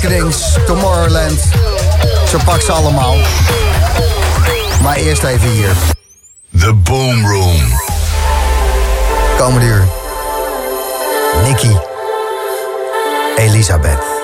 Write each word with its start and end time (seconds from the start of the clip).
Kings, 0.00 0.56
Tomorrowland. 0.66 1.40
ze 2.28 2.36
pak 2.44 2.60
ze 2.60 2.72
allemaal. 2.72 3.16
Maar 4.82 4.96
eerst 4.96 5.22
even 5.22 5.48
hier. 5.50 5.70
The 6.58 6.74
Boom 6.74 7.26
Room. 7.26 7.80
Komende 9.38 9.66
uur. 9.66 9.88
Nikki. 11.44 11.78
Elisabeth. 13.36 14.19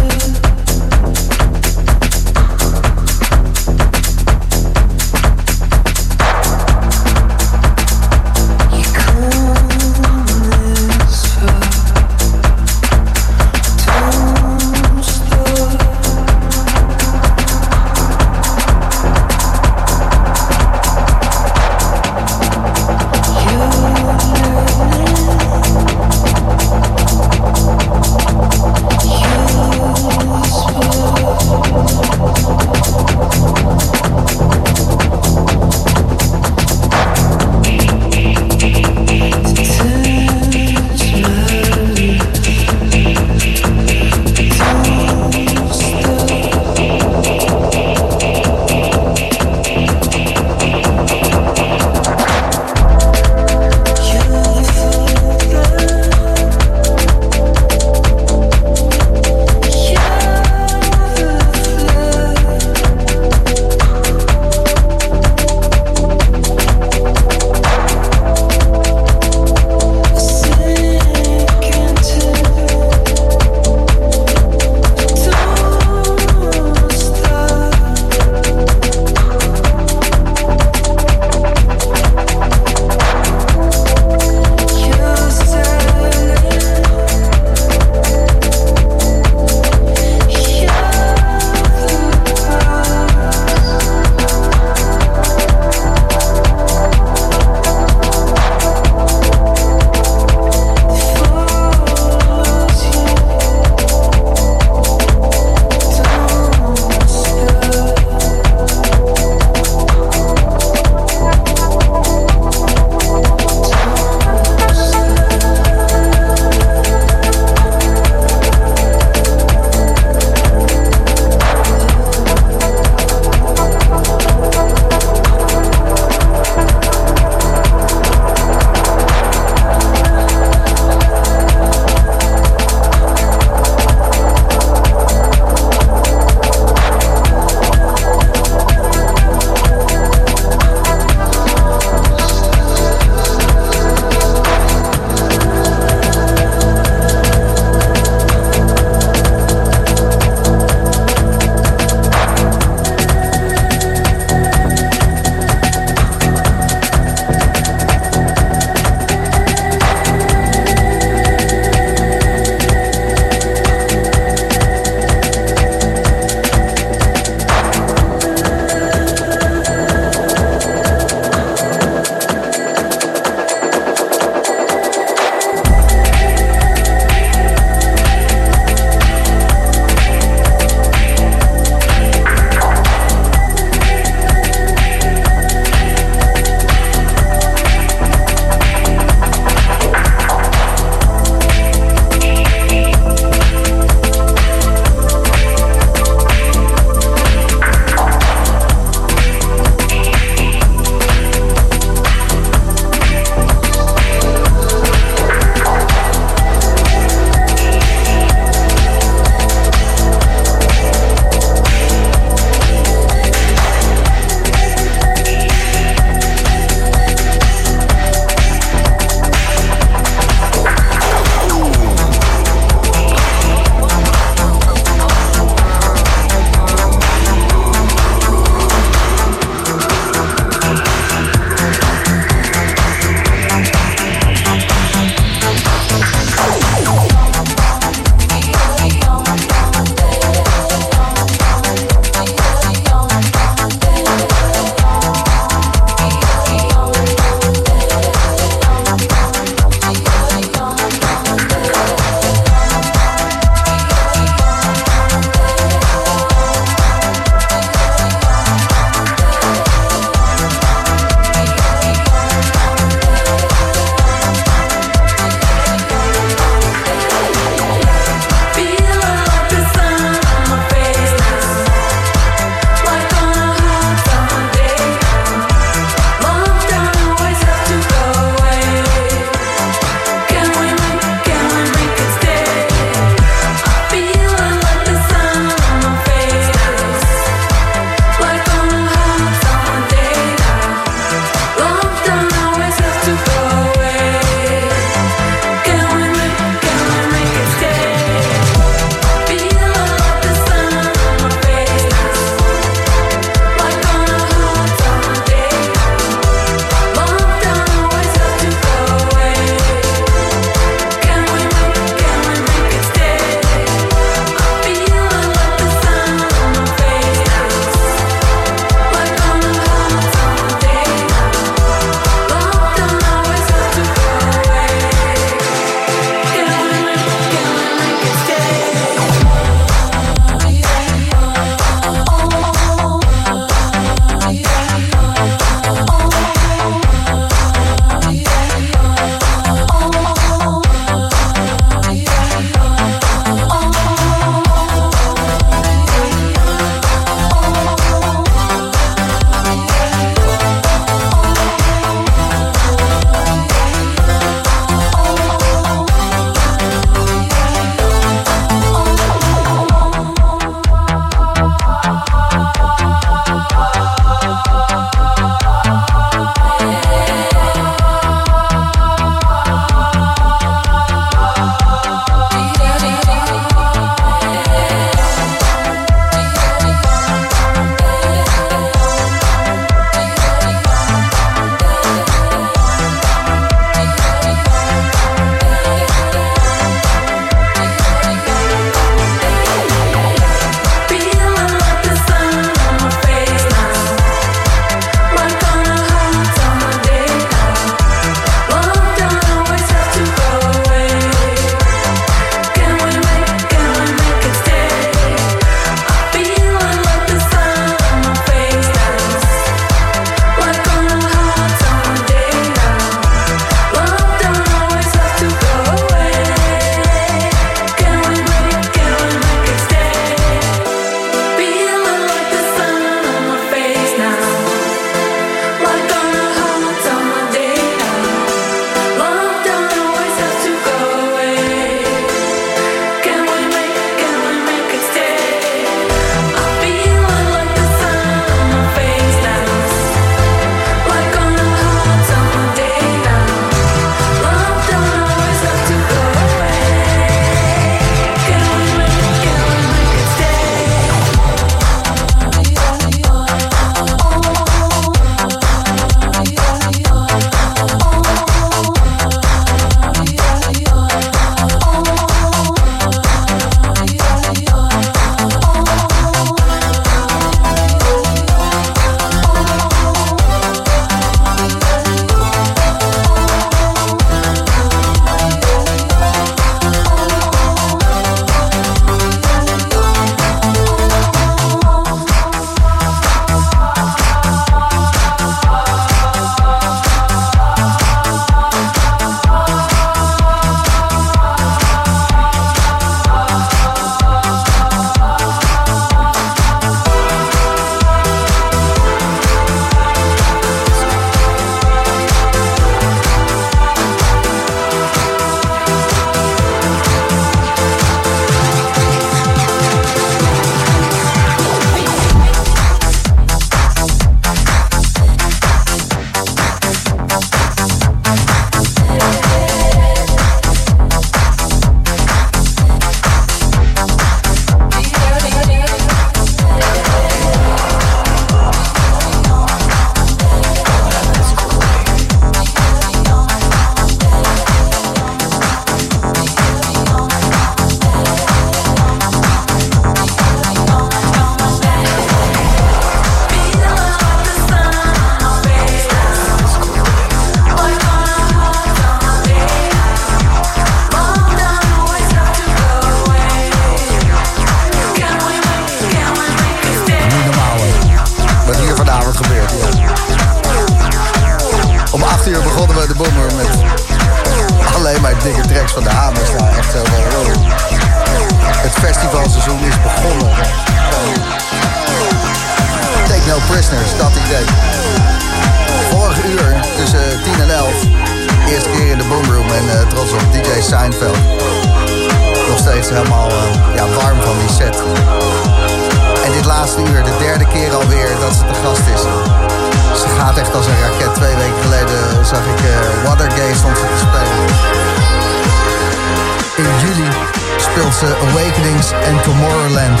Speelt 597.80 597.94
ze 597.94 598.16
Awakenings 598.28 598.90
en 598.90 599.22
Tomorrowland 599.22 600.00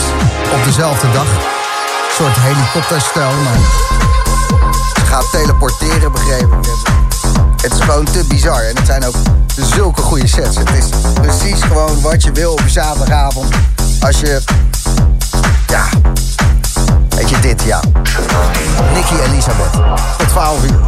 op 0.52 0.64
dezelfde 0.64 1.10
dag. 1.10 1.26
Een 1.26 2.14
soort 2.14 2.36
helikopterstijl, 2.38 3.30
maar 3.30 3.58
ze 4.94 5.04
gaat 5.04 5.30
teleporteren, 5.30 6.12
begrepen. 6.12 6.58
Het 7.62 7.72
is 7.72 7.80
gewoon 7.80 8.04
te 8.04 8.24
bizar. 8.28 8.62
En 8.62 8.76
het 8.76 8.86
zijn 8.86 9.06
ook 9.06 9.14
zulke 9.54 10.02
goede 10.02 10.26
sets. 10.26 10.56
Het 10.56 10.70
is 10.70 10.84
precies 11.14 11.62
gewoon 11.62 12.00
wat 12.00 12.22
je 12.22 12.32
wil 12.32 12.52
op 12.52 12.62
zaterdagavond. 12.66 13.54
Als 14.00 14.20
je... 14.20 14.42
Ja... 15.66 15.88
Weet 17.08 17.30
je 17.30 17.38
dit, 17.40 17.62
ja. 17.62 17.80
Nicky 18.94 19.14
Elisabeth. 19.14 19.72
Tot 20.18 20.28
12 20.28 20.64
uur. 20.64 20.80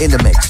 In 0.00 0.10
the 0.10 0.22
mix. 0.22 0.47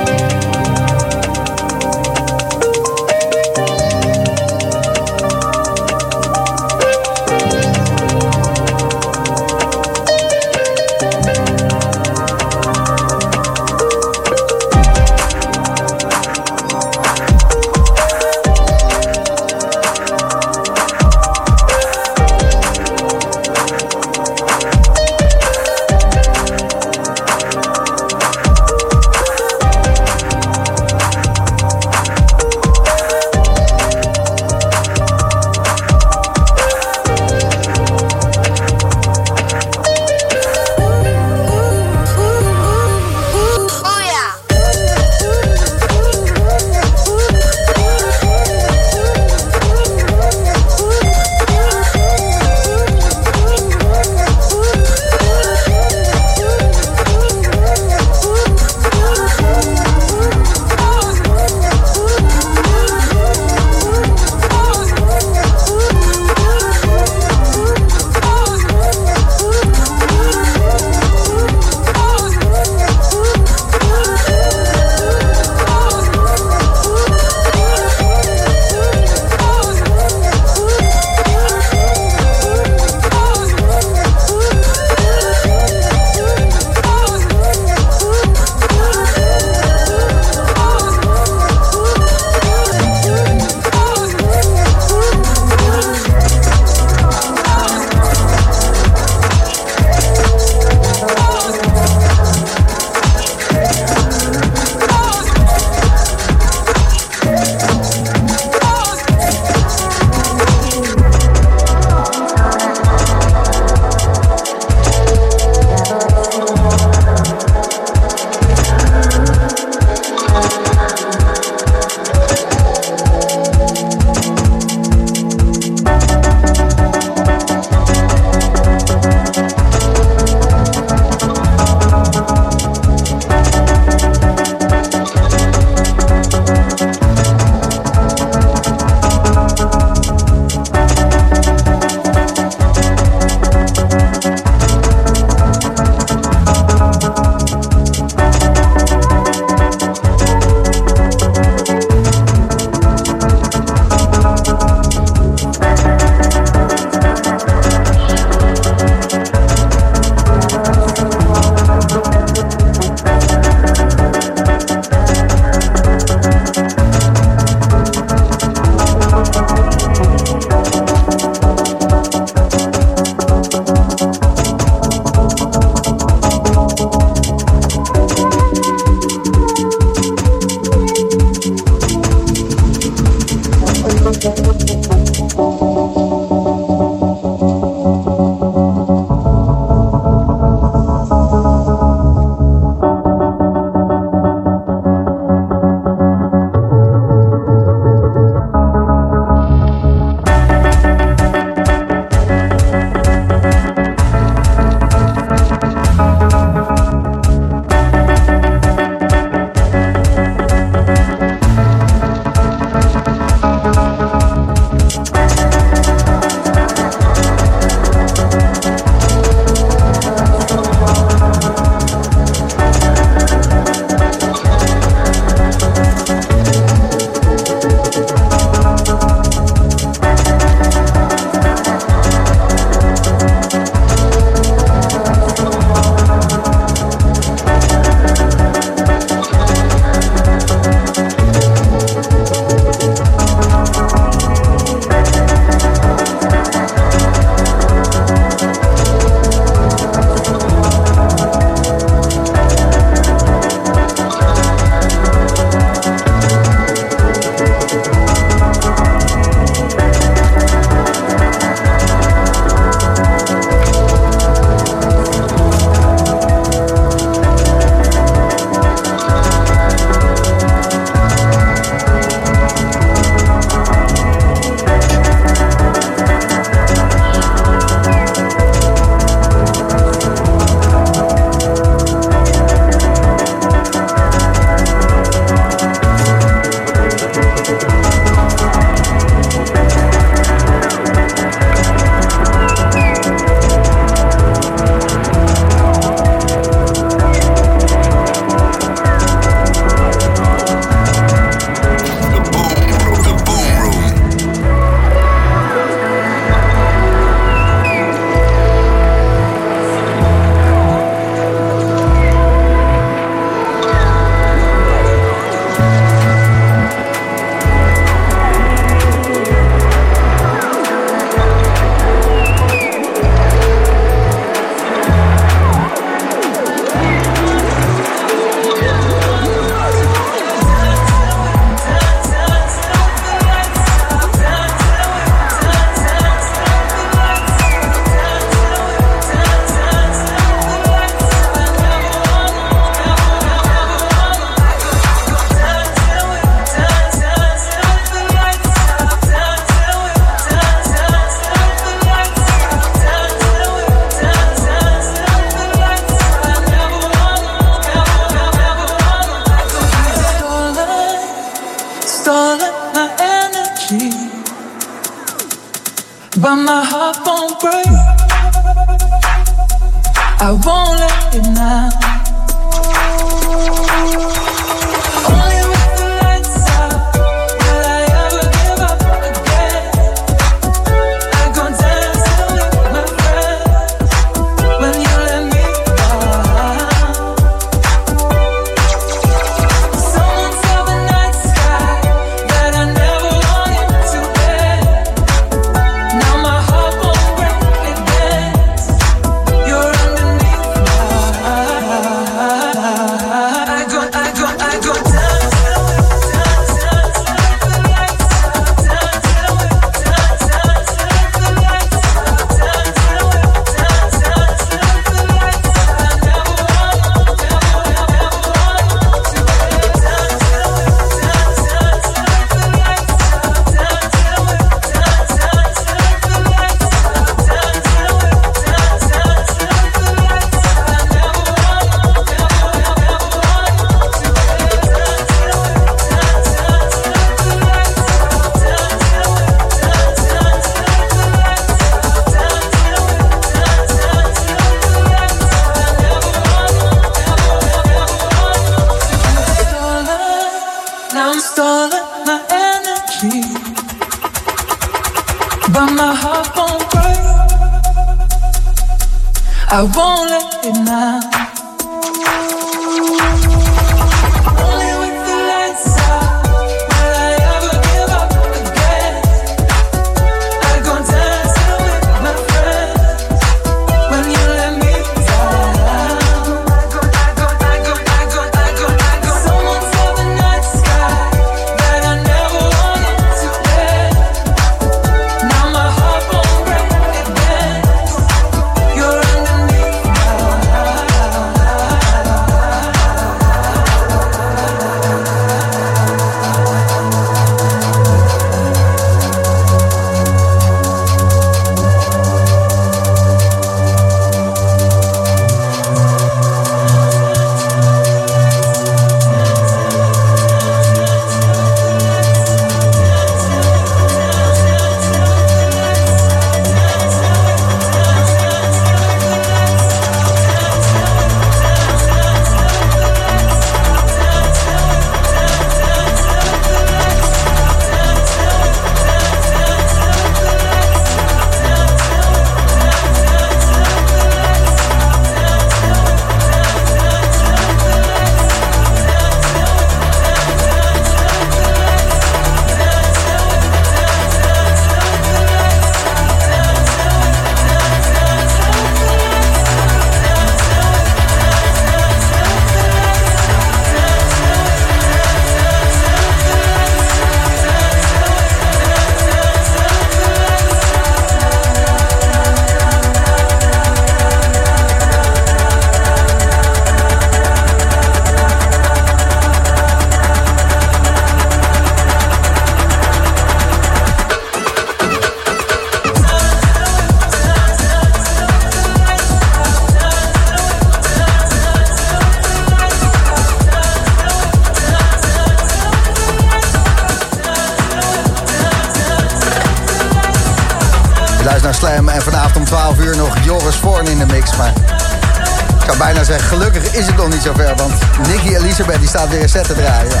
het 599.02 599.18
weer 599.18 599.28
zetten 599.28 599.54
draaien. 599.54 600.00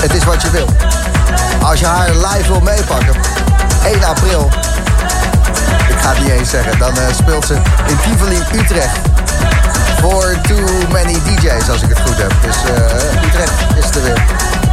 Het 0.00 0.14
is 0.14 0.24
wat 0.24 0.42
je 0.42 0.50
wil. 0.50 0.68
Als 1.62 1.80
je 1.80 1.86
haar 1.86 2.10
live 2.10 2.48
wil 2.48 2.60
meepakken, 2.60 3.14
1 3.84 4.04
april. 4.04 4.48
Ik 5.88 5.98
ga 6.00 6.08
het 6.08 6.18
niet 6.18 6.28
eens 6.28 6.50
zeggen. 6.50 6.78
Dan 6.78 6.98
eh, 6.98 7.14
speelt 7.14 7.46
ze 7.46 7.54
in 7.86 7.98
Tivoli, 8.02 8.42
Utrecht. 8.52 8.98
For 10.00 10.40
too 10.40 10.88
many 10.92 11.12
DJ's, 11.12 11.68
als 11.68 11.82
ik 11.82 11.88
het 11.88 12.00
goed 12.06 12.16
heb. 12.16 12.32
Dus 12.42 12.56
eh, 12.56 13.24
Utrecht 13.26 13.52
is 13.76 13.96
er 13.96 14.02
weer. 14.02 14.22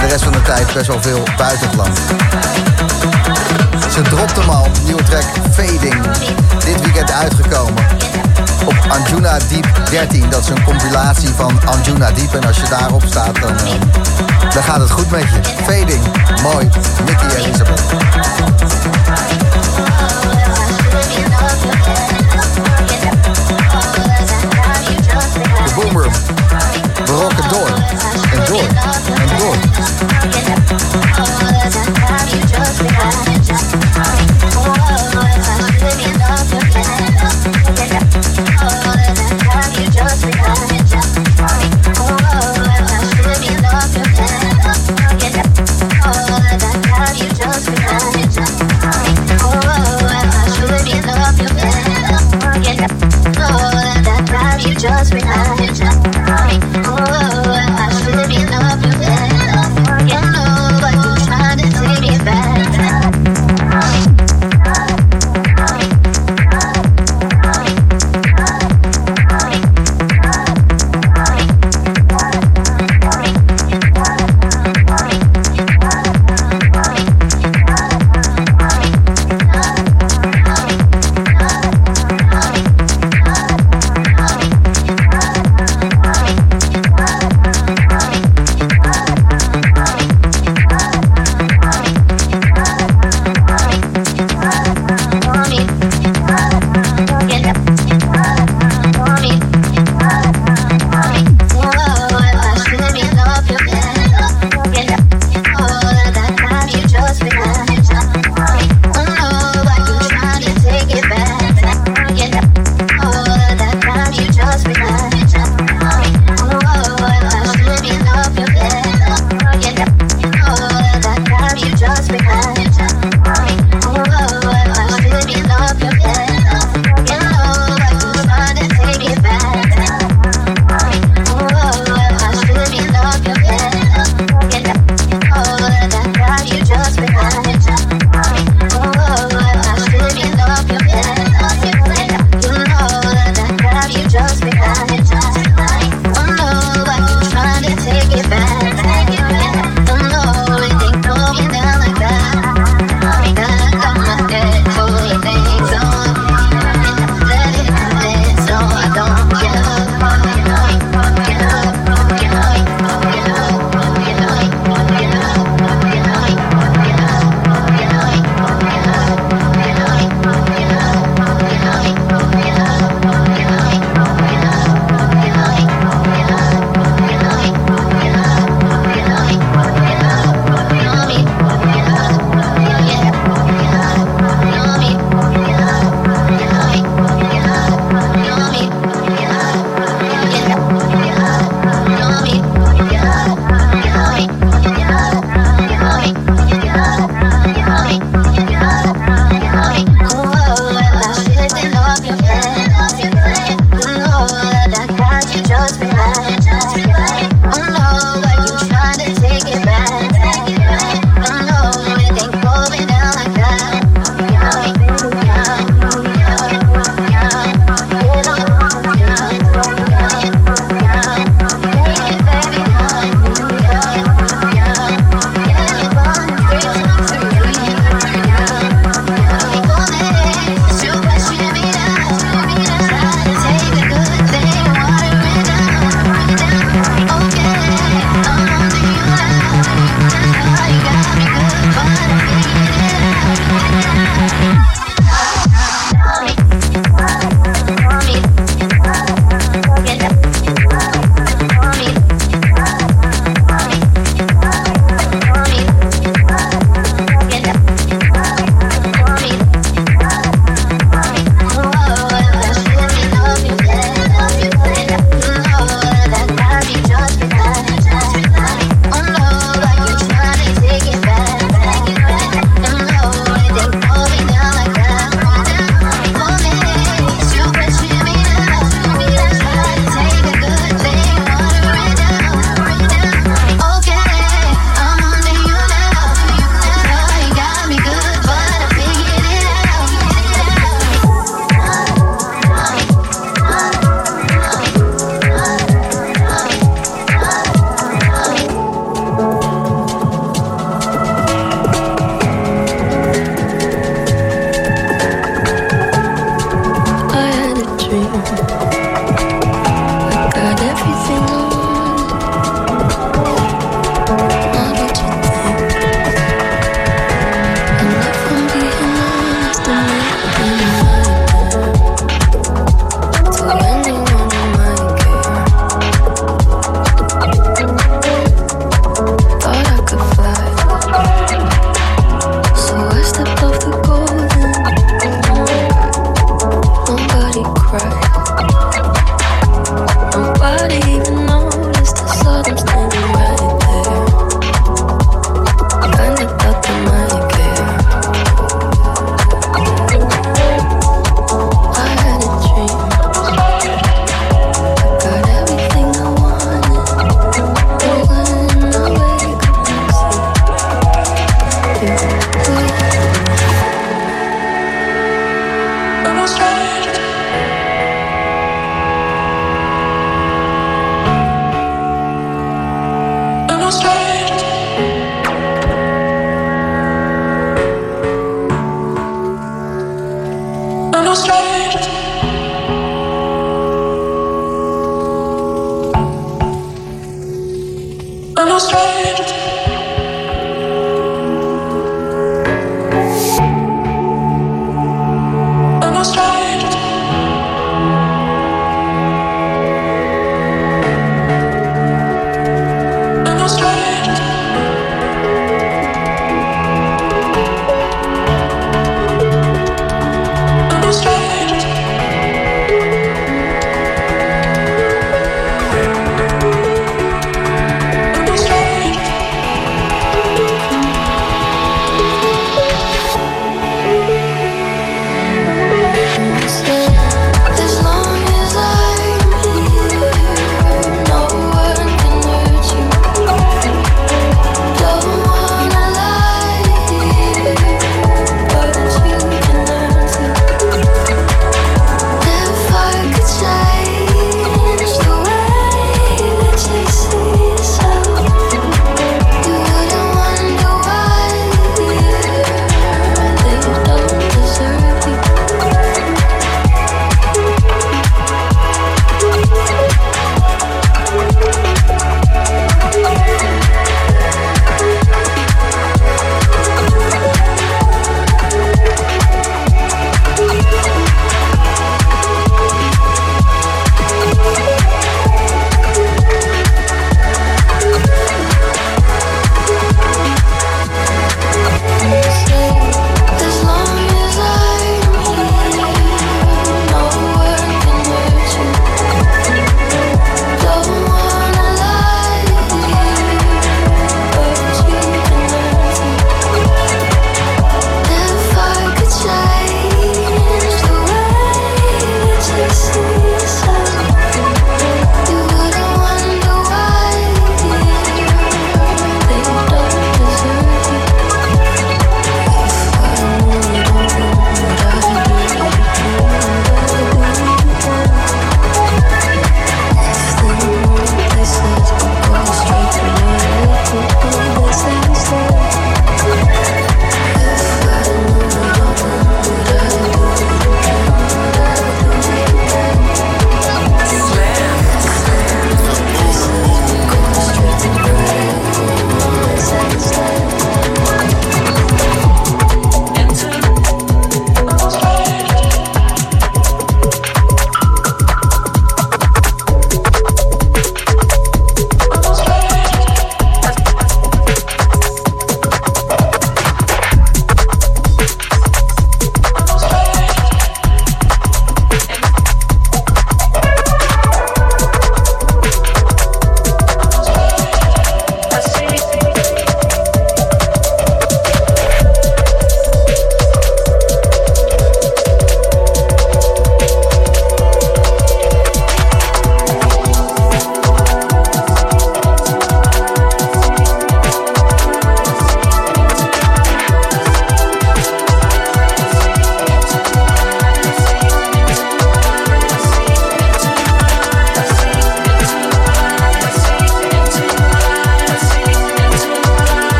De 0.00 0.06
rest 0.06 0.24
van 0.24 0.32
de 0.32 0.42
tijd 0.42 0.72
best 0.72 0.86
wel 0.86 1.02
veel 1.02 1.22
buitenland. 1.36 1.98
Ze 3.92 4.02
dropt 4.02 4.36
hem 4.36 4.48
al. 4.48 4.66
Nieuwe 4.84 5.02
track 5.02 5.24
Fading. 5.52 6.06
Dit 6.64 6.80
weekend 6.80 7.12
uitgekomen 7.12 7.84
op 8.66 8.76
Anjuna 8.88 9.38
Deep 9.48 9.80
13. 9.90 10.30
Dat 10.30 10.42
is 10.42 10.48
een 10.48 10.64
compilatie 10.64 11.28
van 11.28 11.60
Anjuna 11.64 12.10
Deep. 12.12 12.34
En 12.34 12.46
als 12.46 12.56
je 12.56 12.68
daarop 12.68 13.02
staat, 13.06 13.40
dan, 13.40 13.56
eh, 13.56 13.72
dan 14.52 14.62
gaat 14.62 14.80
het 14.80 14.90
goed 14.90 15.10
met 15.10 15.22
je. 15.22 15.40
Fading, 15.62 16.02
mooi. 16.42 16.68
Nicky 17.04 17.36
Elizabeth. 17.36 17.82
De 25.64 25.72
Boomer. 25.74 26.06
We 27.04 27.12
rocken 27.12 27.48
door. 27.48 27.68
En 28.32 28.44
door. 28.46 28.73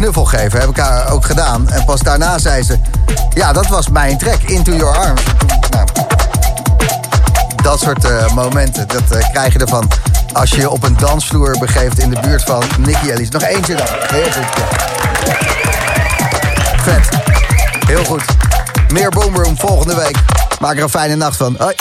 Knuffel 0.00 0.24
geven. 0.24 0.60
Heb 0.60 0.68
ik 0.68 0.76
haar 0.76 1.10
ook 1.10 1.24
gedaan. 1.24 1.68
En 1.68 1.84
pas 1.84 2.00
daarna 2.00 2.38
zei 2.38 2.62
ze... 2.62 2.78
Ja, 3.34 3.52
dat 3.52 3.66
was 3.66 3.88
mijn 3.88 4.18
track. 4.18 4.40
Into 4.42 4.72
Your 4.72 4.96
Arms. 4.96 5.22
Nou, 5.70 5.88
dat 7.62 7.80
soort 7.80 8.04
eh, 8.04 8.32
momenten, 8.32 8.88
dat 8.88 9.10
eh, 9.10 9.30
krijg 9.32 9.52
je 9.52 9.58
ervan 9.58 9.88
als 10.32 10.50
je 10.50 10.60
je 10.60 10.70
op 10.70 10.82
een 10.82 10.96
dansvloer 10.96 11.56
begeeft 11.58 11.98
in 11.98 12.10
de 12.10 12.20
buurt 12.20 12.42
van 12.42 12.62
Nicky 12.78 13.10
Ellis. 13.10 13.28
Nog 13.28 13.42
eentje 13.42 13.74
dan. 13.74 13.86
Heel 13.90 14.32
goed. 14.32 14.46
Vet. 16.82 17.08
Heel 17.86 18.04
goed. 18.04 18.24
Meer 18.92 19.10
Boomroom 19.10 19.58
volgende 19.58 19.94
week. 19.94 20.16
Maak 20.60 20.76
er 20.76 20.82
een 20.82 20.88
fijne 20.88 21.14
nacht 21.14 21.36
van. 21.36 21.54
Hoi. 21.58 21.74